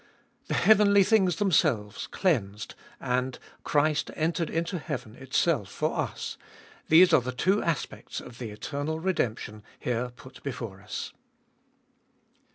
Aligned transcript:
The 0.47 0.55
heavenly 0.55 1.03
things 1.03 1.35
themselves 1.35 2.07
cleansed, 2.07 2.73
and 2.99 3.37
Christ 3.63 4.09
entered 4.15 4.49
into 4.49 4.79
heaven 4.79 5.13
itself 5.15 5.69
for 5.69 5.95
us,— 5.95 6.39
these 6.89 7.13
are 7.13 7.21
the 7.21 7.31
two 7.31 7.61
aspects 7.61 8.19
of 8.19 8.39
the 8.39 8.49
eternal 8.49 8.99
redemption 8.99 9.61
here 9.79 10.09
put 10.09 10.41
before 10.41 10.81
us. 10.81 11.13